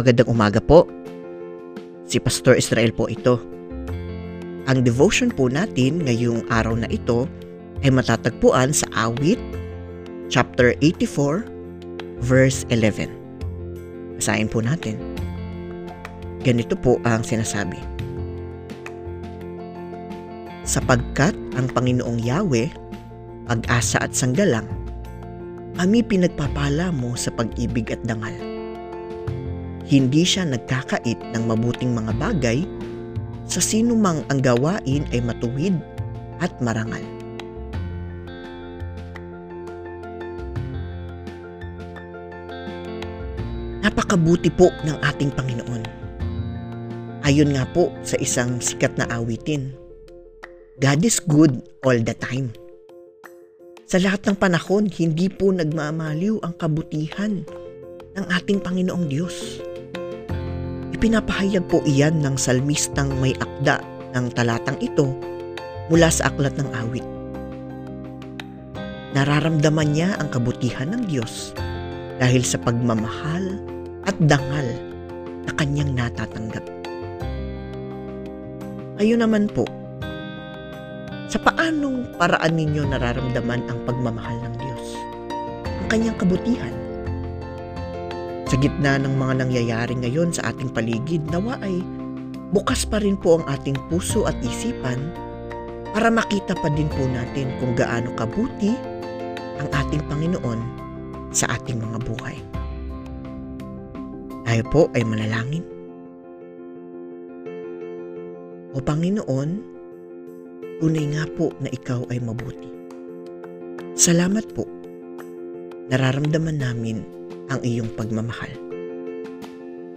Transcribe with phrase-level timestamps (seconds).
[0.00, 0.88] Magandang umaga po.
[2.08, 3.36] Si Pastor Israel po ito.
[4.64, 7.28] Ang devotion po natin ngayong araw na ito
[7.84, 9.36] ay matatagpuan sa awit
[10.32, 11.44] chapter 84
[12.24, 13.12] verse 11.
[14.16, 14.96] Basahin po natin.
[16.48, 17.76] Ganito po ang sinasabi.
[20.64, 22.72] Sapagkat ang Panginoong Yahweh,
[23.52, 24.64] pag-asa at sanggalang,
[25.76, 28.59] kami pinagpapala mo sa pag-ibig at dangal.
[29.88, 32.58] Hindi siya nagkakait ng mabuting mga bagay
[33.50, 35.74] sa sino mang ang gawain ay matuwid
[36.38, 37.02] at marangal.
[43.80, 45.82] Napakabuti po ng ating Panginoon.
[47.26, 49.74] Ayon nga po sa isang sikat na awitin,
[50.80, 52.54] God is good all the time.
[53.90, 57.42] Sa lahat ng panahon, hindi po nagmamaliw ang kabutihan
[58.14, 59.58] ng ating Panginoong Diyos.
[61.00, 63.80] Ipinapahayag po iyan ng salmistang may akda
[64.12, 65.08] ng talatang ito
[65.88, 67.08] mula sa aklat ng awit.
[69.16, 71.56] Nararamdaman niya ang kabutihan ng Diyos
[72.20, 73.48] dahil sa pagmamahal
[74.04, 74.68] at dangal
[75.48, 76.68] na kanyang natatanggap.
[79.00, 79.64] Ayun naman po,
[81.32, 84.86] sa paanong paraan ninyo nararamdaman ang pagmamahal ng Diyos?
[85.64, 86.79] Ang kanyang kabutihan?
[88.50, 91.86] Sa gitna ng mga nangyayari ngayon sa ating paligid, nawa ay
[92.50, 94.98] bukas pa rin po ang ating puso at isipan
[95.94, 98.74] para makita pa din po natin kung gaano kabuti
[99.62, 100.58] ang ating Panginoon
[101.30, 102.36] sa ating mga buhay.
[104.42, 105.62] Tayo po ay manalangin.
[108.74, 109.50] O Panginoon,
[110.82, 112.66] tunay nga po na ikaw ay mabuti.
[113.94, 114.66] Salamat po.
[115.86, 118.54] Nararamdaman namin ang iyong pagmamahal.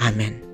[0.00, 0.53] Amen.